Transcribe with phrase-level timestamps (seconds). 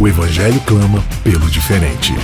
[0.00, 2.14] O evangelho clama pelo diferente.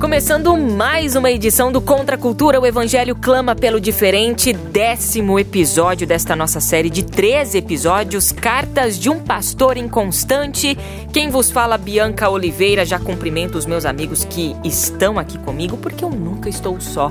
[0.00, 6.06] Começando mais uma edição do Contra a Cultura, o Evangelho clama pelo diferente, décimo episódio
[6.06, 10.78] desta nossa série de 13 episódios, Cartas de um Pastor Inconstante.
[11.12, 16.04] Quem vos fala, Bianca Oliveira, já cumprimento os meus amigos que estão aqui comigo, porque
[16.04, 17.10] eu nunca estou só.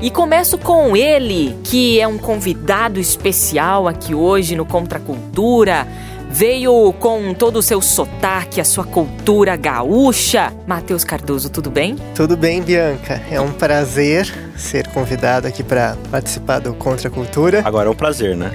[0.00, 5.86] E começo com ele, que é um convidado especial aqui hoje no Contra a Cultura
[6.34, 10.52] veio com todo o seu sotaque, a sua cultura gaúcha.
[10.66, 11.94] Matheus Cardoso, tudo bem?
[12.12, 13.22] Tudo bem, Bianca.
[13.30, 17.62] É um prazer ser convidado aqui para participar do Contra a Cultura.
[17.64, 18.52] Agora é um prazer, né?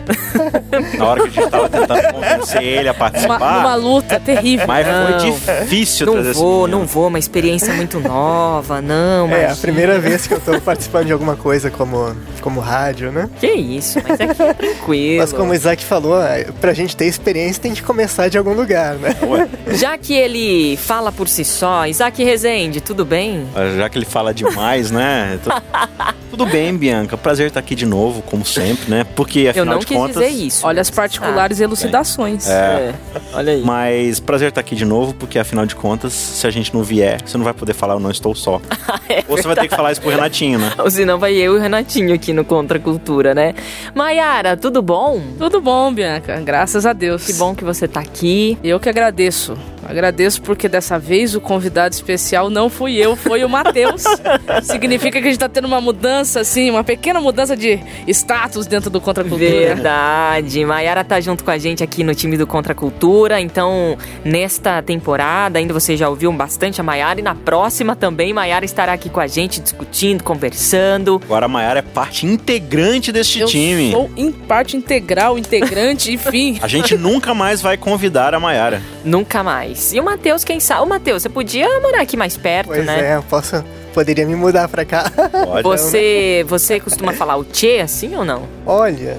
[0.97, 3.37] Na hora que a gente estava tentando convencer ele a participar.
[3.37, 4.65] Uma, uma luta terrível.
[4.67, 5.19] Mas Não.
[5.19, 5.31] foi
[5.65, 9.27] difícil Não trazer esse vou, não vou, uma experiência muito nova, não.
[9.29, 9.55] É a imagina.
[9.57, 13.29] primeira vez que eu tô participando de alguma coisa como, como rádio, né?
[13.39, 15.19] Que isso, mas aqui é tranquilo.
[15.21, 18.53] Mas como o Isaac falou, é, pra gente ter experiência tem que começar de algum
[18.53, 19.15] lugar, né?
[19.23, 23.45] Ué, Já que ele fala por si só, Isaac Rezende, tudo bem?
[23.77, 25.39] já que ele fala demais, né?
[25.43, 25.49] Tu-
[26.29, 27.17] Tudo bem, Bianca.
[27.17, 29.03] Prazer estar aqui de novo, como sempre, né?
[29.15, 30.15] Porque Eu afinal não de quis contas.
[30.15, 30.65] dizer isso.
[30.65, 32.47] Olha as particulares elucidações.
[32.47, 32.93] É.
[33.33, 33.61] Olha aí.
[33.63, 37.19] Mas prazer estar aqui de novo, porque afinal de contas, se a gente não vier,
[37.25, 38.61] você não vai poder falar eu não estou só.
[39.09, 40.71] É Ou você vai ter que falar isso pro Renatinho, né?
[40.77, 43.55] Ou senão vai eu e o Renatinho aqui no Contra Cultura, né?
[43.95, 45.19] Maiara, tudo bom?
[45.35, 46.39] Tudo bom, Bianca.
[46.41, 47.25] Graças a Deus.
[47.25, 48.55] Que bom que você tá aqui.
[48.63, 49.57] Eu que agradeço.
[49.89, 54.03] Agradeço porque dessa vez o convidado especial não fui eu, foi o Matheus.
[54.61, 58.91] Significa que a gente tá tendo uma mudança, assim, uma pequena mudança de status dentro
[58.91, 59.49] do Contra Cultura.
[59.49, 60.63] Verdade.
[60.63, 63.41] Maiara tá junto com a gente aqui no time do Contra Cultura.
[63.41, 67.19] Então, nesta temporada, ainda você já ouviu bastante a Maiara.
[67.19, 71.19] E na próxima também, Maiara estará aqui com a gente, discutindo, conversando.
[71.25, 73.91] Agora a Mayara é parte integrante deste Eu time.
[73.91, 76.59] sou em parte integral, integrante, enfim.
[76.61, 78.83] A gente nunca mais vai convidar a Mayara.
[79.03, 79.78] Nunca mais.
[79.93, 80.81] E o Matheus, quem sabe?
[80.81, 83.13] Ô, Matheus, você podia morar aqui mais perto, Pois né?
[83.13, 83.63] é, eu posso.
[83.93, 85.05] Poderia me mudar pra cá.
[85.45, 85.63] Pode.
[85.63, 88.43] Você, você costuma falar o tchê assim ou não?
[88.65, 89.17] Olha,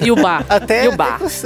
[0.00, 0.44] E o bar.
[0.48, 0.84] até.
[0.84, 1.16] E o bar?
[1.16, 1.44] até cos-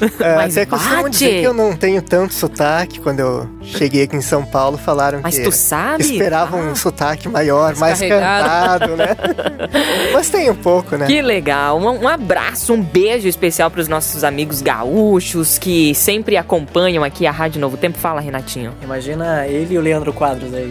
[0.00, 1.10] ah, ah, Mas costumo bate.
[1.10, 3.00] dizer que eu não tenho tanto sotaque.
[3.00, 6.02] Quando eu cheguei aqui em São Paulo, falaram Mas que tu sabe?
[6.04, 9.16] esperavam um sotaque maior, mais cantado, né?
[10.12, 11.06] Mas tem um pouco, né?
[11.06, 11.78] Que legal.
[11.78, 17.26] Um, um abraço, um beijo especial para os nossos amigos gaúchos que sempre acompanham aqui
[17.26, 17.98] a Rádio Novo Tempo.
[17.98, 18.72] Fala, Renatinho.
[18.82, 20.70] Imagina ele e o Leandro Quadros aí.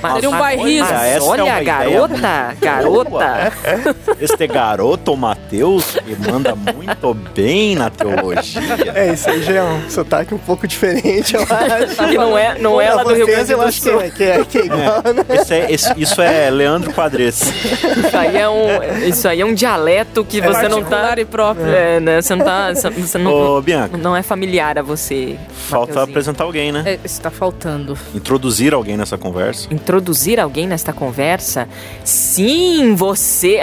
[0.00, 0.88] Mas, Seria um bairrismo.
[0.90, 3.52] mas é olha, ideia garota, garota.
[4.20, 8.60] Este garoto, Matheus, que manda muito bem na teologia.
[8.94, 11.96] É, isso aí já é um sotaque um pouco diferente, eu acho.
[12.08, 14.00] Que não é, não é lá do Rio Grande eu do acho que Sul.
[14.00, 15.24] é, que é, que é igual, né?
[15.40, 17.40] Esse é- esse- isso é Leandro Quadres.
[17.42, 21.14] Isso aí é um, isso aí é um dialeto que você não tá.
[21.18, 21.66] E próprio.
[21.66, 22.20] É, né?
[22.22, 22.72] Você não tá.
[22.74, 25.36] Você não, Ô, Bianca, não é familiar a você.
[25.52, 26.10] falta Mateuzinho.
[26.10, 26.82] apresentar alguém, né?
[26.86, 27.96] É, está faltando.
[28.14, 29.68] Introduzir alguém nessa conversa.
[29.70, 31.68] introduzir alguém nesta conversa?
[32.04, 33.60] Sim, você.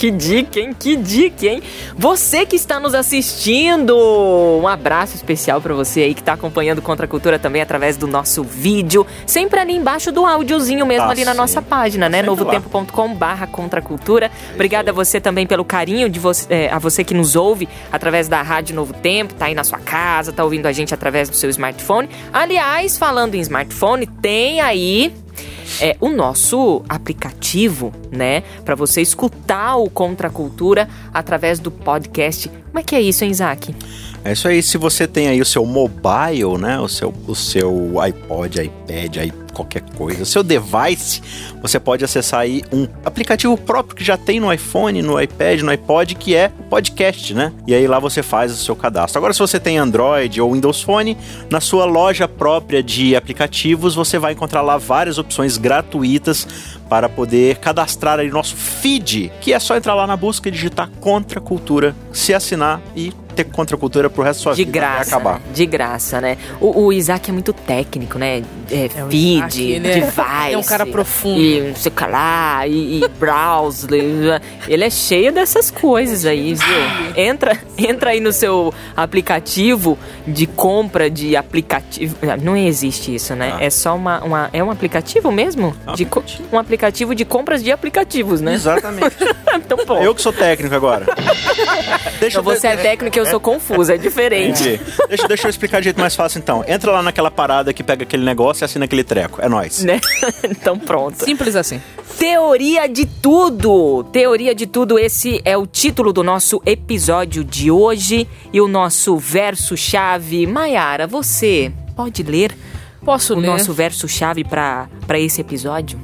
[0.00, 0.72] Que dica, hein?
[0.72, 1.62] Que dica, hein?
[1.94, 7.04] Você que está nos assistindo, um abraço especial para você aí que está acompanhando Contra
[7.04, 11.22] a Cultura também através do nosso vídeo, sempre ali embaixo do áudiozinho mesmo Ah, ali
[11.22, 11.36] na sim.
[11.36, 12.22] nossa página, né?
[12.22, 14.30] Novotempo.com/barra Contra a Cultura.
[14.54, 18.26] Obrigada a você também pelo carinho de você, é, a você que nos ouve através
[18.26, 21.36] da Rádio Novo Tempo, tá aí na sua casa, tá ouvindo a gente através do
[21.36, 22.08] seu smartphone.
[22.32, 25.12] Aliás, falando em smartphone, tem aí
[25.80, 32.48] é o nosso aplicativo, né, Pra você escutar o Contra a Cultura através do podcast.
[32.48, 33.74] Como é que é isso, hein, Isaac?
[34.24, 36.78] É isso aí, se você tem aí o seu mobile, né?
[36.78, 41.22] O seu, o seu iPod, iPad, aí qualquer coisa, o seu device,
[41.60, 45.70] você pode acessar aí um aplicativo próprio que já tem no iPhone, no iPad, no
[45.70, 47.52] iPod, que é o podcast, né?
[47.66, 49.18] E aí lá você faz o seu cadastro.
[49.18, 51.16] Agora, se você tem Android ou Windows Phone,
[51.50, 56.46] na sua loja própria de aplicativos, você vai encontrar lá várias opções gratuitas
[56.88, 60.90] para poder cadastrar aí nosso feed, que é só entrar lá na busca e digitar
[61.00, 63.12] Contra Cultura, se assinar e
[63.44, 64.78] ter contracultura pro resto da sua De vida.
[64.78, 65.34] graça, acabar.
[65.34, 65.40] né?
[65.52, 66.36] de graça, né?
[66.60, 68.42] O, o Isaac é muito técnico, né?
[68.70, 70.52] É, É, feed, Isaac, ele é- device.
[70.52, 71.40] é um cara profundo.
[71.40, 73.86] E não sei lá, e, e browse.
[74.68, 77.14] ele é cheio dessas coisas aí, viu?
[77.16, 82.16] Entra, entra aí no seu aplicativo de compra de aplicativo.
[82.42, 83.54] Não existe isso, né?
[83.56, 83.64] Ah.
[83.64, 84.50] É só uma, uma.
[84.52, 85.74] É um aplicativo mesmo?
[85.86, 86.48] Um De aplicativo.
[86.52, 88.54] um aplicativo de compras de aplicativos, né?
[88.54, 89.16] Exatamente.
[89.54, 89.96] então, pô.
[89.98, 91.06] eu que sou técnico agora.
[92.18, 94.68] Deixa Então você é técnico e eu sou confusa, é diferente.
[94.68, 94.80] Entendi.
[95.08, 96.64] Deixa, deixa eu explicar de jeito mais fácil então.
[96.66, 99.40] Entra lá naquela parada que pega aquele negócio e assina aquele treco.
[99.40, 99.82] É nóis.
[99.84, 100.00] Né?
[100.44, 101.24] então pronto.
[101.24, 101.80] Simples assim.
[102.18, 104.04] Teoria de tudo!
[104.12, 109.16] Teoria de tudo, esse é o título do nosso episódio de hoje e o nosso
[109.16, 110.46] verso-chave.
[110.46, 112.54] Maiara, você pode ler
[113.02, 113.46] Posso o ler?
[113.46, 114.88] nosso verso-chave para
[115.18, 115.98] esse episódio?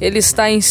[0.00, 0.62] Ele está em 2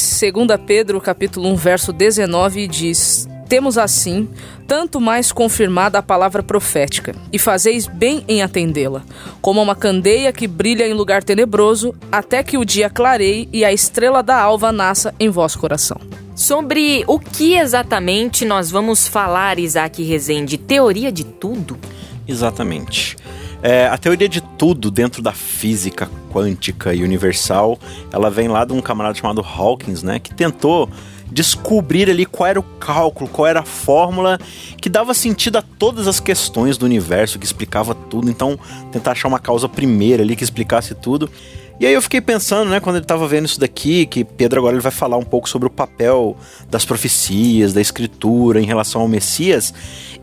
[0.68, 4.30] Pedro, capítulo 1, verso 19 e diz: Temos assim
[4.66, 9.04] tanto mais confirmada a palavra profética, e fazeis bem em atendê-la,
[9.42, 13.74] como uma candeia que brilha em lugar tenebroso, até que o dia clareie e a
[13.74, 16.00] estrela da alva nasça em vosso coração.
[16.34, 20.58] Sobre o que exatamente nós vamos falar, Isaac Rezende?
[20.58, 21.78] Teoria de tudo?
[22.26, 23.18] Exatamente.
[23.62, 27.78] É, a teoria de tudo dentro da física quântica e universal,
[28.14, 30.90] ela vem lá de um camarada chamado Hawkins, né, que tentou
[31.32, 34.40] descobrir ali qual era o cálculo, qual era a fórmula
[34.80, 38.30] que dava sentido a todas as questões do universo, que explicava tudo.
[38.30, 38.60] Então,
[38.92, 41.30] tentar achar uma causa primeira ali que explicasse tudo.
[41.80, 44.76] E aí eu fiquei pensando, né, quando ele estava vendo isso daqui, que Pedro agora
[44.76, 46.38] ele vai falar um pouco sobre o papel
[46.70, 49.74] das profecias, da escritura em relação ao Messias,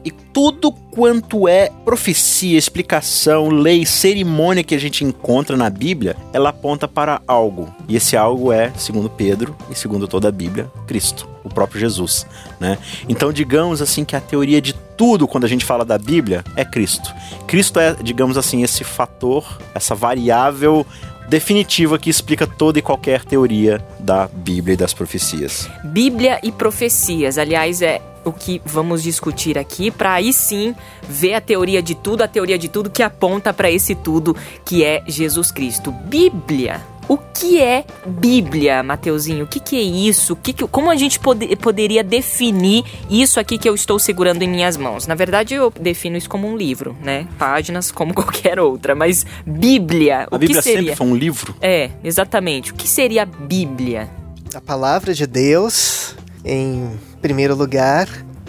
[0.05, 6.51] e tudo quanto é profecia, explicação, lei, cerimônia que a gente encontra na Bíblia, ela
[6.51, 7.69] aponta para algo.
[7.89, 12.25] E esse algo é, segundo Pedro e segundo toda a Bíblia, Cristo, o próprio Jesus,
[12.61, 12.79] né?
[13.09, 16.65] Então, digamos assim que a teoria de tudo quando a gente fala da Bíblia é
[16.65, 17.15] Cristo.
[17.47, 20.87] Cristo é, digamos assim, esse fator, essa variável
[21.29, 25.69] definitiva que explica toda e qualquer teoria da Bíblia e das profecias.
[25.85, 27.39] Bíblia e profecias.
[27.39, 30.75] Aliás, é o que vamos discutir aqui para aí sim
[31.09, 34.85] ver a teoria de tudo, a teoria de tudo que aponta para esse tudo que
[34.85, 35.93] é Jesus Cristo.
[35.93, 36.98] Bíblia.
[37.09, 39.45] O que é Bíblia, Mateuzinho?
[39.45, 40.35] O que, que é isso?
[40.35, 44.43] O que que- como a gente pode- poderia definir isso aqui que eu estou segurando
[44.43, 45.07] em minhas mãos?
[45.07, 47.27] Na verdade, eu defino isso como um livro, né?
[47.39, 48.13] Páginas como
[48.53, 48.95] qualquer outra.
[48.95, 50.81] Mas Bíblia, A o Bíblia que seria?
[50.81, 51.57] sempre foi um livro?
[51.63, 52.73] É, exatamente.
[52.73, 54.11] O que seria Bíblia?
[54.55, 56.15] A palavra de Deus,
[56.45, 56.91] em
[57.23, 58.07] primeiro lugar,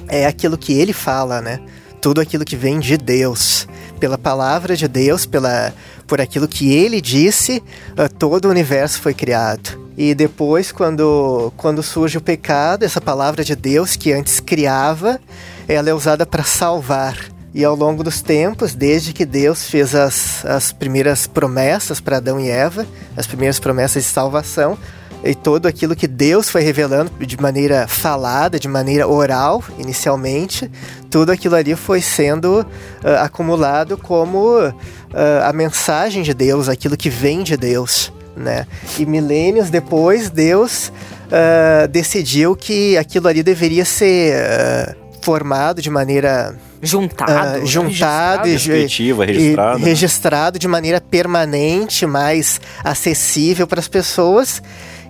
[0.08, 1.62] é aquilo que ele fala, né?
[2.02, 3.68] Tudo aquilo que vem de Deus.
[4.00, 5.74] Pela palavra de Deus, pela,
[6.10, 7.64] por aquilo que ele disse,
[7.96, 9.80] ah, todo o universo foi criado.
[9.96, 15.22] E depois, quando, quando surge o pecado, essa palavra de Deus que antes criava,
[15.68, 17.16] ela é usada para salvar.
[17.54, 22.40] E ao longo dos tempos, desde que Deus fez as, as primeiras promessas para Adão
[22.40, 24.78] e Eva, as primeiras promessas de salvação,
[25.24, 30.70] e todo aquilo que Deus foi revelando de maneira falada, de maneira oral, inicialmente,
[31.10, 32.66] tudo aquilo ali foi sendo
[33.04, 38.66] ah, acumulado como ah, a mensagem de Deus, aquilo que vem de Deus, né?
[38.98, 40.92] E milênios depois, Deus
[41.32, 47.60] ah, decidiu que aquilo ali deveria ser formado de maneira Juntado?
[47.60, 47.66] né?
[47.66, 49.80] juntado e, Definitiva, e registrado.
[49.80, 49.86] né?
[49.86, 54.62] registrado de maneira permanente, mais acessível para as pessoas.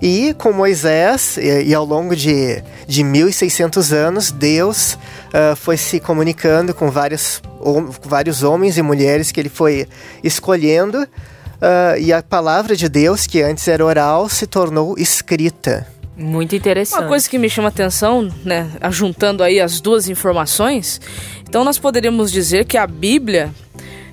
[0.02, 4.98] E com Moisés, e, e ao longo de, de 1600 anos, Deus
[5.34, 9.88] ah, foi se comunicando com vários, hom- vários homens e mulheres que ele foi
[10.24, 11.06] escolhendo.
[11.62, 15.86] ah, e a palavra de Deus, que antes era oral, se tornou escrita.
[16.18, 17.02] Muito interessante.
[17.02, 21.00] Uma coisa que me chama atenção, né, juntando aí as duas informações,
[21.48, 23.52] então nós poderíamos dizer que a Bíblia,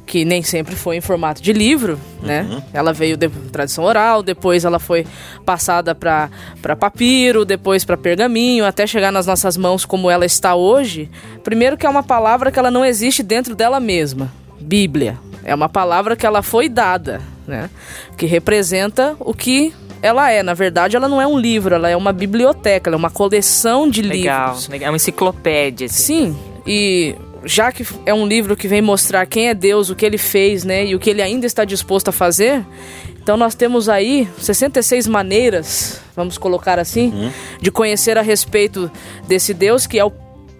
[0.06, 4.64] que nem sempre foi em formato de livro, né, ela veio de tradição oral, depois
[4.64, 5.04] ela foi
[5.44, 6.30] passada para
[6.78, 11.10] papiro, depois para pergaminho, até chegar nas nossas mãos como ela está hoje.
[11.42, 15.18] Primeiro que é uma palavra que ela não existe dentro dela mesma, Bíblia.
[15.44, 17.68] É uma palavra que ela foi dada, né,
[18.16, 20.42] que representa o que ela é.
[20.42, 23.90] Na verdade, ela não é um livro, ela é uma biblioteca, ela é uma coleção
[23.90, 24.68] de Legal, livros.
[24.68, 24.86] legal.
[24.86, 25.86] É uma enciclopédia.
[25.86, 26.32] Assim.
[26.32, 27.14] Sim, e
[27.46, 30.64] já que é um livro que vem mostrar quem é Deus, o que ele fez,
[30.64, 32.64] né, e o que ele ainda está disposto a fazer,
[33.22, 38.90] então nós temos aí 66 maneiras, vamos colocar assim, de conhecer a respeito
[39.26, 40.12] desse Deus que é o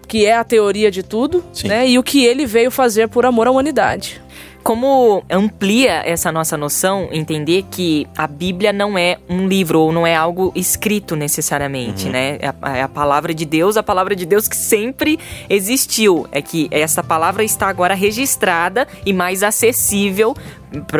[0.07, 1.67] que é a teoria de tudo, Sim.
[1.67, 4.21] né, e o que ele veio fazer por amor à humanidade.
[4.67, 10.05] Como amplia essa nossa noção entender que a Bíblia não é um livro ou não
[10.05, 12.37] é algo escrito necessariamente, né?
[12.41, 15.17] É a, é a palavra de Deus, a palavra de Deus que sempre
[15.49, 16.27] existiu.
[16.33, 20.35] É que essa palavra está agora registrada e mais acessível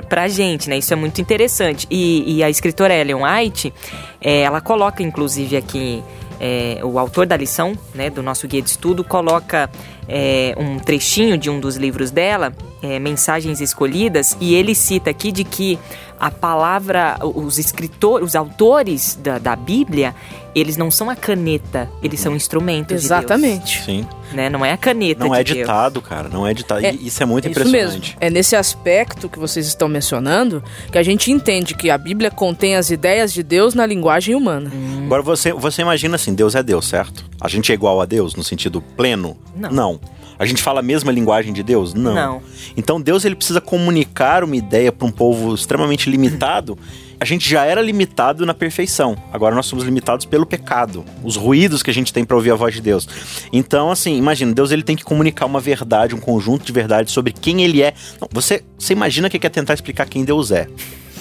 [0.08, 0.78] pra gente, né?
[0.78, 1.86] Isso é muito interessante.
[1.92, 3.74] E, e a escritora Ellen White,
[4.22, 6.02] é, ela coloca inclusive aqui
[6.40, 9.70] é, o autor da lição, né, do nosso guia de estudo, coloca
[10.08, 15.32] é, um trechinho de um dos livros dela, é, Mensagens Escolhidas, e ele cita aqui
[15.32, 15.80] de que
[16.20, 20.16] a palavra, os escritores, os autores da, da Bíblia,
[20.60, 23.82] eles não são a caneta, eles são instrumentos Exatamente.
[23.84, 23.98] Sim.
[24.02, 24.18] de Deus.
[24.34, 24.50] Né?
[24.50, 25.58] Não é a caneta Não de é Deus.
[25.60, 26.28] ditado, cara.
[26.28, 26.84] Não é ditado.
[26.84, 28.10] É, E isso é muito Isso impressionante.
[28.10, 28.18] mesmo.
[28.20, 30.62] É nesse aspecto que vocês estão mencionando
[30.92, 34.70] que a gente entende que a Bíblia contém as ideias de Deus na linguagem humana.
[35.06, 37.24] Agora você, você imagina assim, Deus é Deus, certo?
[37.40, 39.38] A gente é igual a Deus no sentido pleno?
[39.56, 39.98] Não.
[40.40, 41.94] A gente fala a mesma linguagem de Deus?
[41.94, 42.14] Não.
[42.14, 42.42] Não.
[42.76, 46.78] Então Deus ele precisa comunicar uma ideia para um povo extremamente limitado.
[47.20, 49.18] A gente já era limitado na perfeição.
[49.34, 52.56] Agora nós somos limitados pelo pecado, os ruídos que a gente tem para ouvir a
[52.56, 53.08] voz de Deus.
[53.52, 57.34] Então, assim, imagina, Deus ele tem que comunicar uma verdade, um conjunto de verdades sobre
[57.34, 57.94] quem ele é.
[58.22, 60.68] Não, você, você imagina que é tentar explicar quem Deus é.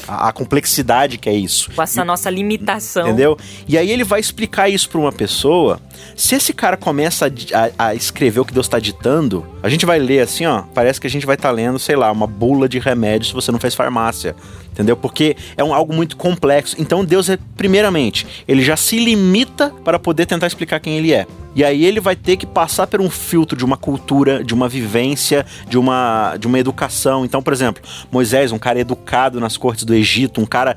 [0.08, 1.70] A, a complexidade que é isso.
[1.74, 3.08] Com essa nossa limitação.
[3.08, 3.36] Entendeu?
[3.68, 5.80] E aí ele vai explicar isso pra uma pessoa.
[6.16, 7.28] Se esse cara começa a,
[7.84, 10.62] a- a escrever o que Deus tá ditando, a gente vai ler assim, ó.
[10.74, 13.50] Parece que a gente vai estar lendo, sei lá, uma bula de remédio se você
[13.50, 14.34] não fez farmácia.
[14.72, 14.96] Entendeu?
[14.96, 16.76] Porque é um, algo muito complexo.
[16.78, 21.26] Então Deus é, primeiramente, ele já se limita para poder tentar explicar quem ele é.
[21.56, 24.68] E aí ele vai ter que passar por um filtro de uma cultura, de uma
[24.68, 27.24] vivência, de uma, de uma educação.
[27.24, 27.82] Então, por exemplo,
[28.12, 30.76] Moisés, um cara educado nas cortes do Egito, um cara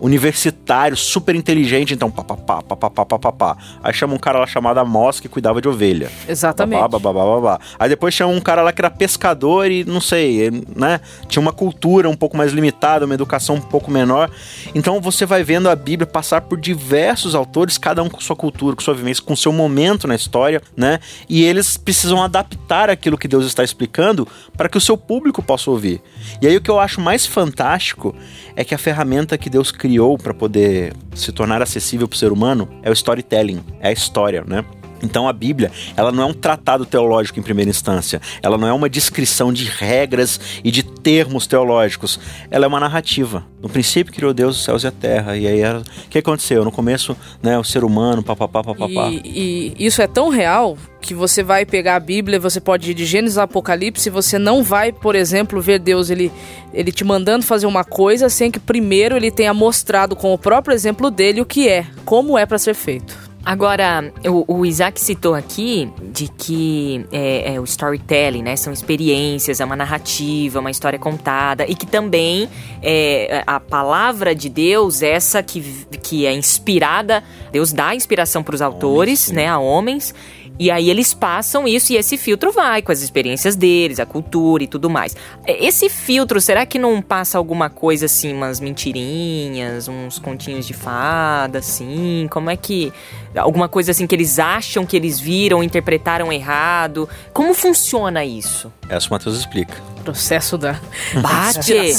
[0.00, 3.56] universitário, super inteligente, então papapá, papapá, papapá.
[3.82, 6.10] Aí chama um cara lá chamado Amós que cuidava de ovelha.
[6.28, 6.80] Exatamente.
[6.80, 7.60] Babá, babá, babá.
[7.78, 11.00] Aí depois chama um cara lá que era pescador e não sei, né?
[11.28, 14.30] Tinha uma cultura um pouco mais limitada, uma educação um pouco menor.
[14.74, 18.76] Então você vai vendo a Bíblia passar por diversos autores, cada um com sua cultura,
[18.76, 21.00] com sua vivência, com seu momento na história, né?
[21.28, 25.70] E eles precisam adaptar aquilo que Deus está explicando para que o seu público possa
[25.70, 26.02] ouvir.
[26.42, 28.14] E aí o que eu acho mais fantástico
[28.54, 29.85] é que a ferramenta que Deus criou
[30.18, 34.44] para poder se tornar acessível para o ser humano é o storytelling, é a história,
[34.46, 34.64] né?
[35.02, 38.72] Então a Bíblia, ela não é um tratado teológico em primeira instância, ela não é
[38.72, 42.18] uma descrição de regras e de termos teológicos,
[42.50, 43.44] ela é uma narrativa.
[43.62, 46.64] No princípio criou Deus os céus e a terra, e aí era- o que aconteceu?
[46.64, 49.08] No começo, né, o ser humano, papapá, papapá.
[49.10, 52.94] E, e isso é tão real que você vai pegar a Bíblia, você pode ir
[52.94, 56.32] de Gênesis a Apocalipse, você não vai, por exemplo, ver Deus ele,
[56.72, 60.74] ele te mandando fazer uma coisa sem que primeiro ele tenha mostrado com o próprio
[60.74, 63.25] exemplo dele o que é, como é para ser feito.
[63.46, 68.56] Agora, o, o Isaac citou aqui de que é, é o storytelling, né?
[68.56, 72.48] São experiências, é uma narrativa, uma história contada e que também
[72.82, 75.62] é a palavra de Deus, essa que,
[76.02, 77.22] que é inspirada,
[77.52, 79.34] Deus dá inspiração para os autores, sim.
[79.34, 79.46] né?
[79.46, 80.12] A homens.
[80.58, 84.64] E aí eles passam isso e esse filtro vai com as experiências deles, a cultura
[84.64, 85.14] e tudo mais.
[85.46, 91.58] Esse filtro, será que não passa alguma coisa assim, umas mentirinhas, uns continhos de fada,
[91.58, 92.26] assim?
[92.30, 92.92] Como é que.
[93.36, 97.06] Alguma coisa assim que eles acham que eles viram, interpretaram errado?
[97.34, 98.72] Como funciona isso?
[98.88, 99.74] Essa o Matheus explica.
[100.04, 100.80] Processo da
[101.20, 101.92] Bate!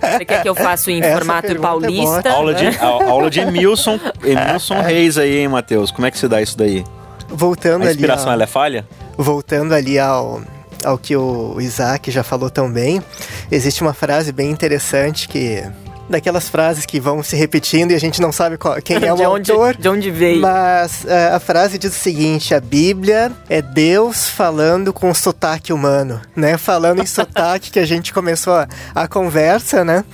[0.00, 2.30] Você quer que eu faça em Essa formato é paulista?
[2.32, 5.90] Aula de, a- aula de Emilson, Emilson Reis aí, hein, Matheus?
[5.90, 6.84] Como é que se dá isso daí?
[7.28, 8.86] Voltando A ali, inspiração ó, ela é falha?
[9.16, 10.40] voltando ali ao,
[10.84, 13.02] ao que o Isaac já falou tão bem,
[13.50, 15.62] existe uma frase bem interessante que
[16.08, 19.16] daquelas frases que vão se repetindo e a gente não sabe qual- quem é o
[19.16, 19.76] de, onde, autor.
[19.76, 20.40] de onde veio?
[20.40, 26.20] Mas eh, a frase diz o seguinte: a Bíblia é Deus falando com sotaque humano,
[26.34, 26.56] né?
[26.58, 30.04] Falando em sotaque que a gente começou a, a conversa, né?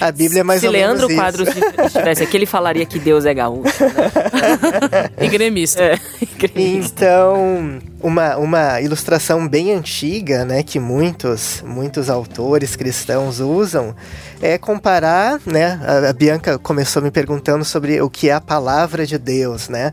[0.00, 1.20] A Bíblia é mais Se ou Leandro menos isso.
[1.20, 1.48] Quadros
[1.86, 3.84] estivesse aqui, ele falaria que Deus é gaúcho.
[3.84, 5.10] Né?
[5.20, 5.82] E gremista.
[5.82, 5.98] É,
[6.38, 7.04] gremista.
[7.04, 13.94] Então, uma, uma ilustração bem antiga, né, que muitos, muitos autores cristãos usam,
[14.40, 19.18] é comparar, né, a, Bianca começou me perguntando sobre o que é a palavra de
[19.18, 19.92] Deus, né,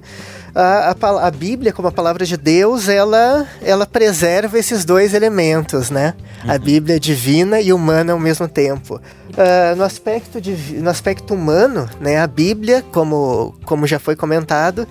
[0.56, 5.90] a, a, a Bíblia, como a palavra de Deus, ela, ela preserva esses dois elementos,
[5.90, 6.14] né?
[6.48, 9.02] A Bíblia é divina e humana ao mesmo tempo.
[9.38, 12.20] Ah, no, aspecto divi- no aspecto humano, né?
[12.20, 14.88] A Bíblia, como, como já foi comentado,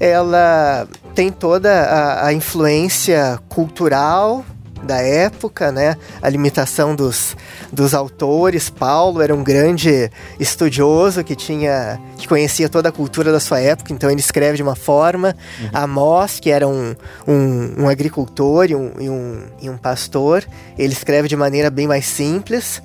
[0.00, 4.44] ela tem toda a, a influência cultural
[4.82, 5.96] da época, né?
[6.20, 7.36] A limitação dos,
[7.72, 8.68] dos autores.
[8.68, 13.92] Paulo era um grande estudioso que tinha que conhecia toda a cultura da sua época,
[13.92, 15.36] então ele escreve de uma forma.
[15.60, 15.68] Uhum.
[15.72, 16.94] Amós, que era um,
[17.26, 20.44] um, um agricultor e um, e um, e um pastor,
[20.76, 22.82] ele escreve de maneira bem mais simples.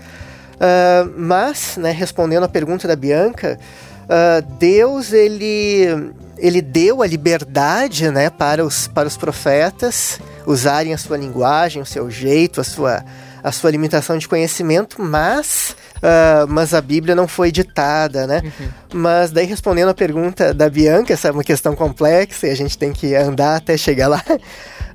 [0.58, 3.60] Uh, mas, né, respondendo à pergunta da Bianca,
[4.06, 10.98] uh, Deus ele, ele deu a liberdade né, para, os, para os profetas usarem a
[10.98, 13.04] sua linguagem, o seu jeito, a sua,
[13.44, 18.44] a sua limitação de conhecimento, mas Uh, mas a Bíblia não foi ditada, né?
[18.44, 18.70] Uhum.
[18.94, 22.78] Mas daí respondendo a pergunta da Bianca, essa é uma questão complexa e a gente
[22.78, 24.24] tem que andar até chegar lá.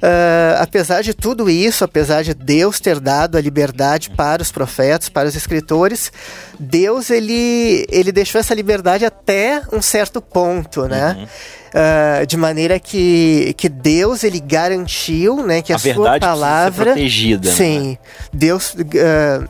[0.03, 5.09] Uh, apesar de tudo isso, apesar de Deus ter dado a liberdade para os profetas,
[5.09, 6.11] para os escritores,
[6.59, 11.17] Deus ele, ele deixou essa liberdade até um certo ponto, né?
[11.17, 11.25] Uhum.
[11.73, 17.49] Uh, de maneira que, que Deus ele garantiu, né, que a, a sua palavra protegida.
[17.49, 17.57] Né?
[17.57, 17.99] Sim, né?
[18.31, 19.49] Deus uh,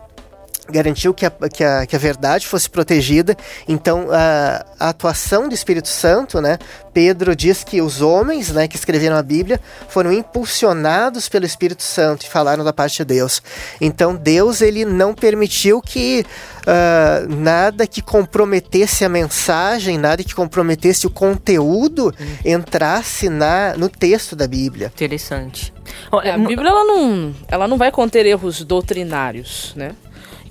[0.71, 3.37] garantiu que a, que a, que a verdade fosse protegida.
[3.67, 6.59] Então, a, a, atuação do Espírito Santo, né?
[6.93, 12.25] Pedro diz que os homens, né, que escreveram a Bíblia, foram impulsionados pelo Espírito Santo
[12.25, 13.43] e falaram da parte de Deus.
[13.81, 16.25] Então, Deus ele não permitiu que
[16.61, 22.37] uh, nada que comprometesse a mensagem, nada que comprometesse o conteúdo hum.
[22.45, 24.93] entrasse na, no texto da Bíblia.
[24.95, 25.73] Interessante.
[26.23, 29.93] É, a Bíblia ela não, ela não vai conter erros doutrinários, né?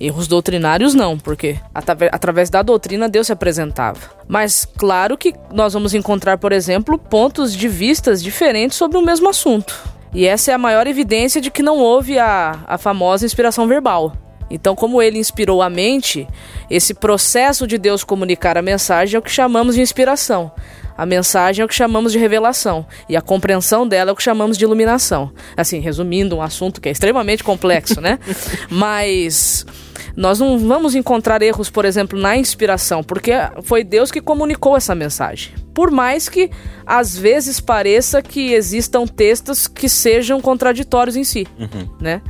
[0.04, 4.00] Erros doutrinários não, porque através da doutrina Deus se apresentava.
[4.26, 9.28] Mas claro que nós vamos encontrar, por exemplo, pontos de vistas diferentes sobre o mesmo
[9.28, 9.80] assunto.
[10.12, 14.12] E essa é a maior evidência de que não houve a, a famosa inspiração verbal.
[14.50, 16.26] Então, como ele inspirou a mente,
[16.68, 20.50] esse processo de Deus comunicar a mensagem é o que chamamos de inspiração.
[20.98, 24.22] A mensagem é o que chamamos de revelação e a compreensão dela é o que
[24.22, 25.32] chamamos de iluminação.
[25.56, 28.18] Assim, resumindo um assunto que é extremamente complexo, né?
[28.68, 29.64] Mas
[30.16, 34.94] nós não vamos encontrar erros, por exemplo, na inspiração, porque foi Deus que comunicou essa
[34.94, 35.52] mensagem.
[35.74, 36.50] Por mais que
[36.86, 41.88] às vezes pareça que existam textos que sejam contraditórios em si, uhum.
[42.00, 42.20] né?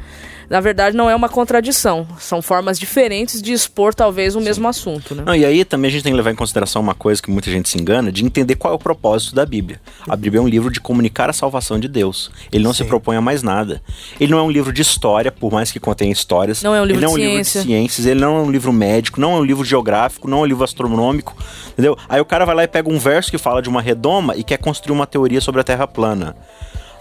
[0.48, 2.06] Na verdade não é uma contradição.
[2.18, 4.44] São formas diferentes de expor talvez o Sim.
[4.44, 5.14] mesmo assunto.
[5.14, 5.22] Né?
[5.26, 7.50] Não, e aí também a gente tem que levar em consideração uma coisa que muita
[7.50, 9.80] gente se engana, de entender qual é o propósito da Bíblia.
[10.08, 12.30] A Bíblia é um livro de comunicar a salvação de Deus.
[12.52, 12.84] Ele não Sim.
[12.84, 13.82] se propõe a mais nada.
[14.20, 16.62] Ele não é um livro de história, por mais que contenha histórias.
[16.62, 18.50] Não é um livro, ele não é um livro de ciências, ele não é um
[18.50, 21.36] livro médico, não é um livro geográfico, não é um livro astronômico,
[21.72, 21.96] entendeu?
[22.08, 24.44] Aí o cara vai lá e pega um verso que fala de uma redoma e
[24.44, 26.36] quer construir uma teoria sobre a Terra plana.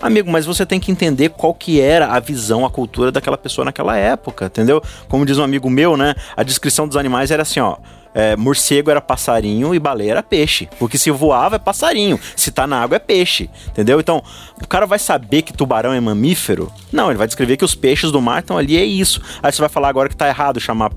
[0.01, 3.63] Amigo, mas você tem que entender qual que era a visão, a cultura daquela pessoa
[3.63, 4.81] naquela época, entendeu?
[5.07, 6.15] Como diz um amigo meu, né?
[6.35, 7.77] A descrição dos animais era assim, ó.
[8.13, 10.67] É, morcego era passarinho e baleia era peixe.
[10.79, 13.99] Porque se voava é passarinho, se tá na água é peixe, entendeu?
[13.99, 14.23] Então,
[14.61, 16.71] o cara vai saber que tubarão é mamífero?
[16.91, 19.21] Não, ele vai descrever que os peixes do mar estão ali, é isso.
[19.41, 20.91] Aí você vai falar agora que tá errado chamar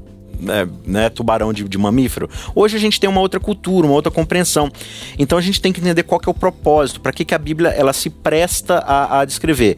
[0.48, 2.28] é, né, tubarão de, de, mamífero.
[2.54, 4.70] Hoje a gente tem uma outra cultura, uma outra compreensão.
[5.18, 7.38] Então a gente tem que entender qual que é o propósito, para que, que a
[7.38, 9.76] Bíblia ela se presta a, a descrever.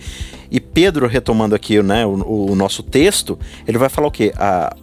[0.50, 4.32] E Pedro, retomando aqui né, o, o, nosso texto, ele vai falar o quê?
[4.36, 4.74] A,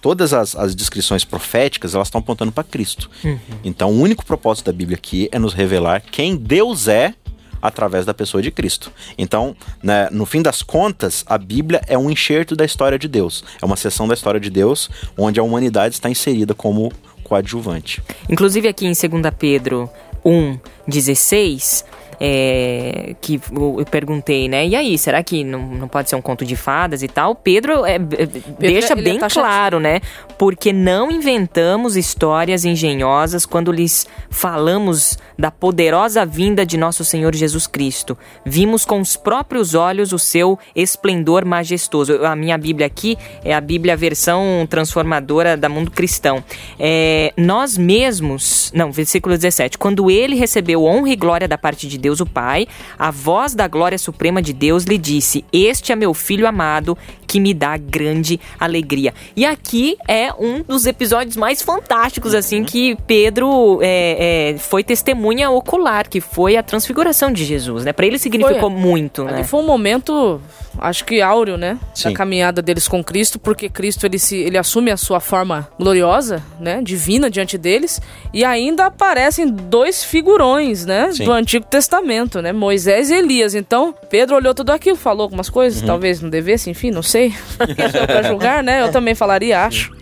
[0.00, 3.10] todas as, as, descrições proféticas elas estão apontando para Cristo.
[3.22, 3.38] Uhum.
[3.62, 7.14] Então, o único propósito da Bíblia aqui é nos revelar quem Deus é
[7.60, 8.92] através da pessoa de Cristo.
[9.16, 13.44] Então, né, no fim das contas, a Bíblia é um enxerto da história de Deus.
[13.60, 16.92] É uma seção da história de Deus onde a humanidade está inserida como
[17.22, 18.02] coadjuvante.
[18.28, 19.88] Inclusive aqui em 2 Pedro
[20.24, 21.84] 1,16
[22.20, 24.66] é, que eu, perguntei, né?
[24.66, 27.34] E aí, será que não, não pode ser um conto de fadas e tal?
[27.34, 30.00] Pedro, é, é Pedro deixa bem tá claro, né?
[30.38, 37.66] Porque não inventamos histórias engenhosas quando lhes falamos da poderosa vinda de nosso Senhor Jesus
[37.66, 38.18] Cristo.
[38.44, 42.24] Vimos com os próprios olhos o seu esplendor majestoso.
[42.24, 46.44] A minha Bíblia aqui é a Bíblia versão transformadora da Mundo Cristão.
[46.78, 49.78] É, nós mesmos, não, versículo 17.
[49.78, 52.66] Quando ele recebeu honra e glória da parte de Deus, Deus o Pai,
[52.98, 56.98] a voz da glória suprema de Deus lhe disse: Este é meu filho amado,
[57.30, 59.14] que me dá grande alegria.
[59.36, 62.64] E aqui é um dos episódios mais fantásticos, assim, uhum.
[62.64, 67.92] que Pedro é, é, foi testemunha ocular, que foi a transfiguração de Jesus, né?
[67.92, 69.44] Para ele significou foi, muito, né?
[69.44, 70.40] Foi um momento,
[70.76, 71.78] acho que áureo, né?
[71.94, 72.08] Sim.
[72.08, 76.42] Da caminhada deles com Cristo, porque Cristo ele, se, ele assume a sua forma gloriosa,
[76.58, 76.82] né?
[76.82, 78.02] Divina diante deles,
[78.34, 81.12] e ainda aparecem dois figurões, né?
[81.12, 81.26] Sim.
[81.26, 82.52] Do Antigo Testamento, né?
[82.52, 83.54] Moisés e Elias.
[83.54, 85.86] Então, Pedro olhou tudo aquilo, falou algumas coisas, uhum.
[85.86, 87.34] talvez não devesse, enfim, não sei sei.
[87.76, 88.82] Quem sou pra julgar, né?
[88.82, 89.92] Eu também falaria, acho.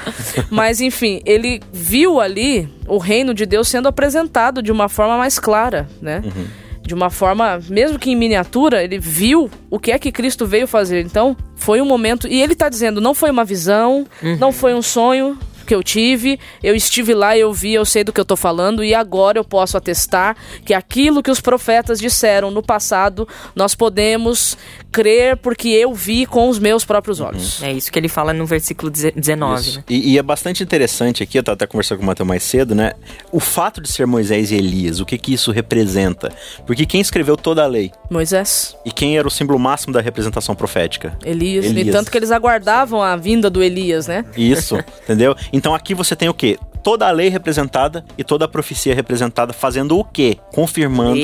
[0.50, 5.38] Mas enfim, ele viu ali o reino de Deus sendo apresentado de uma forma mais
[5.38, 6.22] clara, né?
[6.24, 10.46] Uhum de uma forma, mesmo que em miniatura, ele viu o que é que Cristo
[10.46, 11.04] veio fazer.
[11.04, 12.26] Então, foi um momento.
[12.26, 14.06] E ele está dizendo: não foi uma visão,
[14.38, 15.38] não foi um sonho,
[15.68, 18.82] que eu tive, eu estive lá, eu vi, eu sei do que eu tô falando
[18.82, 24.56] e agora eu posso atestar que aquilo que os profetas disseram no passado, nós podemos
[24.90, 27.62] crer porque eu vi com os meus próprios olhos.
[27.62, 29.60] É isso que ele fala no versículo 19.
[29.60, 29.78] Isso.
[29.78, 29.84] Né?
[29.90, 32.74] E, e é bastante interessante aqui, eu tava até conversando com o Matheus mais cedo,
[32.74, 32.92] né?
[33.30, 36.32] O fato de ser Moisés e Elias, o que que isso representa?
[36.66, 37.92] Porque quem escreveu toda a lei?
[38.10, 41.16] Moisés, E quem era o símbolo máximo da representação profética?
[41.22, 41.88] Elias, Elias.
[41.88, 44.24] e tanto que eles aguardavam a vinda do Elias, né?
[44.34, 45.36] Isso, entendeu?
[45.58, 46.56] Então aqui você tem o quê?
[46.84, 50.38] Toda a lei representada e toda a profecia representada, fazendo o quê?
[50.52, 51.20] Confirmando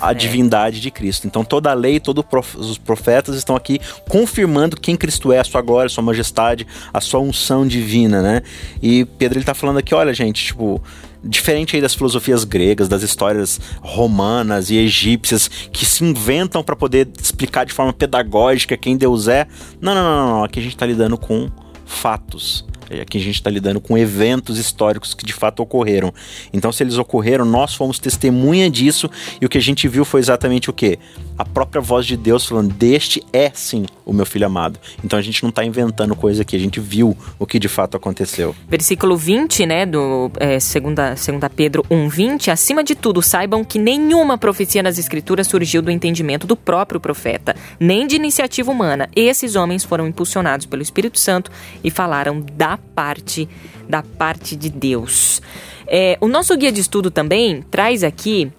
[0.00, 1.26] a divindade de Cristo.
[1.26, 2.24] Então toda a lei, todos
[2.56, 6.98] os profetas estão aqui confirmando quem Cristo é, a sua glória, a sua majestade, a
[6.98, 8.42] sua unção divina, né?
[8.82, 10.82] E Pedro ele tá falando aqui, olha, gente, tipo,
[11.22, 17.06] diferente aí das filosofias gregas, das histórias romanas e egípcias que se inventam para poder
[17.20, 19.46] explicar de forma pedagógica quem Deus é.
[19.78, 21.50] Não, não, não, não, aqui a gente tá lidando com
[21.84, 22.71] fatos.
[23.00, 26.12] Aqui a gente está lidando com eventos históricos que de fato ocorreram.
[26.52, 30.20] Então, se eles ocorreram, nós fomos testemunha disso e o que a gente viu foi
[30.20, 30.98] exatamente o que?
[31.38, 34.78] A própria voz de Deus falando: Deste é sim o meu filho amado.
[35.04, 37.96] Então a gente não está inventando coisa aqui, a gente viu o que de fato
[37.96, 38.54] aconteceu.
[38.68, 44.36] Versículo 20, né, do é, segunda, segunda Pedro 1:20, acima de tudo, saibam que nenhuma
[44.36, 49.08] profecia nas escrituras surgiu do entendimento do próprio profeta, nem de iniciativa humana.
[49.14, 51.50] Esses homens foram impulsionados pelo Espírito Santo
[51.82, 53.48] e falaram da parte
[53.88, 55.40] da parte de Deus.
[55.86, 58.50] É, o nosso guia de estudo também traz aqui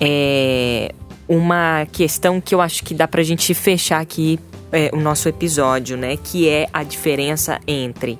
[0.00, 0.92] é,
[1.28, 4.38] uma questão que eu acho que dá pra gente fechar aqui
[4.72, 6.16] é, o nosso episódio, né?
[6.16, 8.18] Que é a diferença entre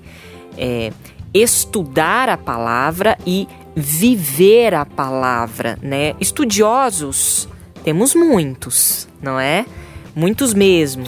[0.57, 0.93] é,
[1.33, 6.15] estudar a palavra e viver a palavra, né?
[6.21, 7.49] Estudiosos
[7.83, 9.65] temos muitos, não é?
[10.15, 11.07] Muitos mesmo.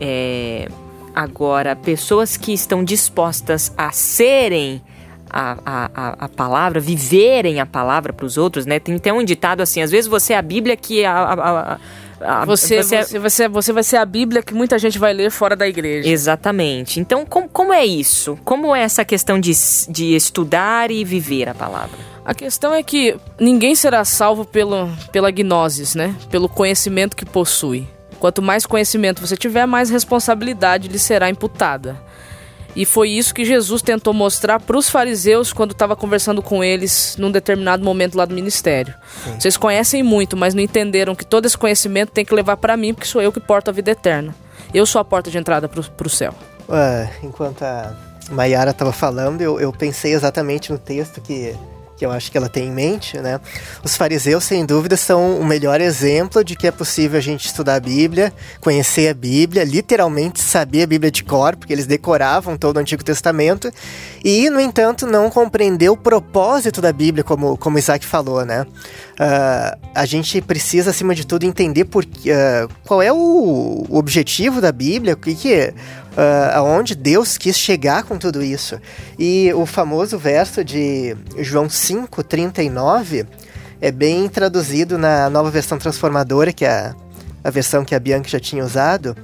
[0.00, 0.68] É,
[1.16, 4.82] agora, pessoas que estão dispostas a serem
[5.30, 8.78] a, a, a, palavra, viverem a palavra para os outros, né?
[8.78, 11.78] Tem até um ditado assim: às vezes você é a Bíblia que a,
[12.20, 15.30] a, Você, você você, você, você vai ser a Bíblia que muita gente vai ler
[15.30, 16.08] fora da igreja.
[16.08, 17.00] Exatamente.
[17.00, 18.38] Então, como, como é isso?
[18.44, 19.52] Como é essa questão de,
[19.88, 21.98] de estudar e viver a palavra?
[22.24, 26.14] A questão é que ninguém será salvo pelo, pela gnosis, né?
[26.30, 27.86] Pelo conhecimento que possui.
[28.18, 32.00] Quanto mais conhecimento você tiver, mais responsabilidade lhe será imputada.
[32.76, 37.16] E foi isso que Jesus tentou mostrar para os fariseus quando estava conversando com eles
[37.18, 38.94] num determinado momento lá do ministério.
[39.38, 42.92] Vocês conhecem muito, mas não entenderam que todo esse conhecimento tem que levar para mim,
[42.92, 44.34] porque sou eu que porto a vida eterna.
[44.74, 46.34] Eu sou a porta de entrada para o céu.
[46.68, 47.94] Ah, enquanto a
[48.30, 51.56] Mayara estava falando, eu, eu pensei exatamente no texto que,
[51.96, 53.40] que eu acho que ela tem em mente, né?
[53.82, 57.76] Os fariseus, sem dúvida, são o melhor exemplo de que é possível a gente estudar
[57.76, 62.76] a Bíblia, conhecer a Bíblia, literalmente saber a Bíblia de cor, porque eles decoravam todo
[62.76, 63.70] o Antigo Testamento,
[64.22, 68.66] e, no entanto, não compreender o propósito da Bíblia, como, como Isaac falou, né?
[69.18, 74.70] Ah, a gente precisa, acima de tudo, entender por, ah, qual é o, objetivo da
[74.70, 75.72] Bíblia, o que, que
[76.16, 78.80] ah, aonde Deus quis chegar com tudo isso.
[79.18, 83.26] E o famoso verso de João 5,39
[83.80, 86.94] é bem traduzido na nova versão transformadora, que é a,
[87.44, 89.16] a versão que a Bianca já tinha usado.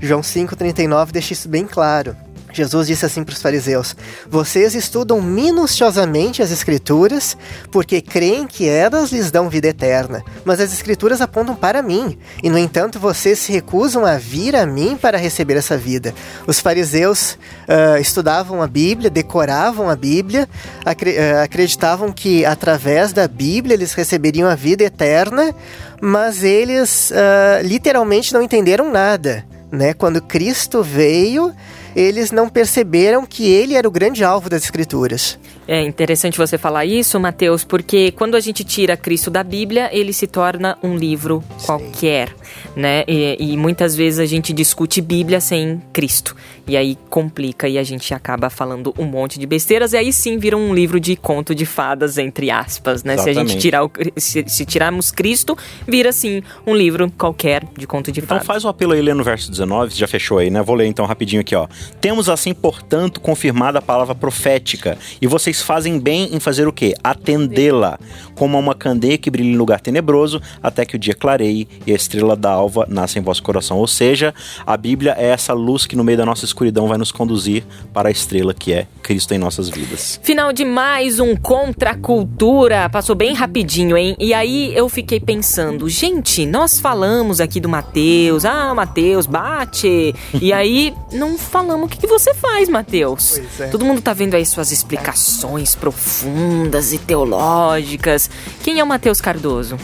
[0.00, 2.16] João 5,39 deixa isso bem claro.
[2.52, 3.96] Jesus disse assim para os fariseus:
[4.28, 7.36] Vocês estudam minuciosamente as Escrituras,
[7.70, 10.22] porque creem que elas lhes dão vida eterna.
[10.44, 14.66] Mas as Escrituras apontam para mim, e no entanto vocês se recusam a vir a
[14.66, 16.14] mim para receber essa vida.
[16.46, 20.48] Os fariseus ah, estudavam a Bíblia, decoravam a Bíblia,
[20.84, 25.54] acre- ah, acreditavam que através da Bíblia eles receberiam a vida eterna,
[26.00, 29.44] mas eles ah, literalmente não entenderam nada.
[29.70, 29.94] Né?
[29.94, 31.54] Quando Cristo veio,
[31.94, 35.38] eles não perceberam que ele era o grande alvo das escrituras.
[35.72, 40.12] É interessante você falar isso, Mateus, porque quando a gente tira Cristo da Bíblia, ele
[40.12, 42.34] se torna um livro qualquer,
[42.74, 43.04] né?
[43.06, 46.34] E, e muitas vezes a gente discute Bíblia sem Cristo.
[46.66, 49.92] E aí complica e a gente acaba falando um monte de besteiras.
[49.92, 53.16] E aí sim vira um livro de conto de fadas, entre aspas, né?
[53.16, 55.56] Se a gente tirar o, se, se tirarmos Cristo,
[55.86, 58.46] vira sim um livro qualquer de conto de Então fadas.
[58.46, 60.62] faz o apelo aí lendo no verso 19, já fechou aí, né?
[60.62, 61.68] Vou ler então rapidinho aqui, ó.
[62.00, 66.94] Temos assim, portanto, confirmada a palavra profética, e vocês fazem bem em fazer o quê?
[67.02, 67.98] Atendê-la,
[68.34, 71.96] como uma candeia que brilha em lugar tenebroso, até que o dia clareie e a
[71.96, 73.78] estrela da alva nasça em vosso coração.
[73.78, 74.34] Ou seja,
[74.66, 78.08] a Bíblia é essa luz que no meio da nossa escuridão vai nos conduzir para
[78.08, 80.20] a estrela que é Cristo em nossas vidas.
[80.22, 82.88] Final de mais um Contra a Cultura.
[82.88, 84.16] Passou bem rapidinho, hein?
[84.18, 88.44] E aí eu fiquei pensando, gente, nós falamos aqui do Mateus.
[88.44, 90.14] Ah, Mateus, bate.
[90.40, 93.40] e aí não falamos o que, que você faz, Mateus.
[93.58, 93.66] É.
[93.66, 98.30] Todo mundo tá vendo aí suas explicações profundas e teológicas.
[98.62, 99.76] Quem é o Mateus Cardoso?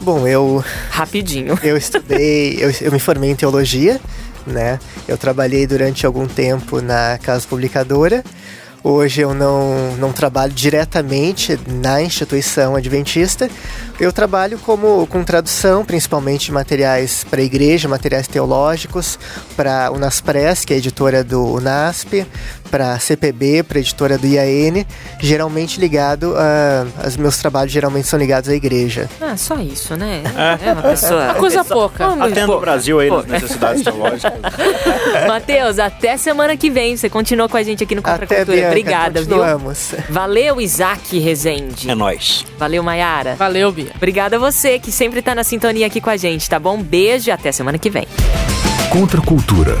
[0.00, 1.58] Bom, eu, Rapidinho.
[1.62, 4.00] eu estudei, eu, eu me formei em teologia,
[4.46, 4.78] né?
[5.06, 8.24] Eu trabalhei durante algum tempo na casa publicadora.
[8.82, 13.50] Hoje eu não, não trabalho diretamente na instituição adventista.
[13.98, 19.18] Eu trabalho como com tradução, principalmente de materiais para a igreja, materiais teológicos,
[19.54, 22.26] para a Unaspres, que é a editora do Unasp,
[22.70, 24.84] para a CPB, para a editora do IAN,
[25.18, 26.86] geralmente ligado a.
[27.06, 29.08] Os meus trabalhos geralmente são ligados à igreja.
[29.20, 30.22] Ah, só isso, né?
[30.64, 31.24] É uma pessoa.
[31.24, 32.06] Uma coisa pouca.
[32.06, 33.16] Ah, mas, Atendo pô, o Brasil aí pô.
[33.18, 34.32] nas necessidades teológicas.
[35.26, 36.96] Matheus, até semana que vem.
[36.96, 38.56] Você continua com a gente aqui no Contra Até Cultura.
[38.56, 39.28] Bianca, Obrigada, viu?
[39.36, 39.90] continuamos.
[40.08, 41.90] Valeu, Isaac Rezende.
[41.90, 42.44] É nóis.
[42.58, 43.34] Valeu, Maiara.
[43.36, 43.90] Valeu, Bia.
[43.96, 46.80] Obrigada a você que sempre tá na sintonia aqui com a gente, tá bom?
[46.82, 48.06] Beijo e até semana que vem.
[48.90, 49.80] Contra a cultura.